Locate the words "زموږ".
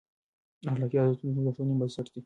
1.35-1.45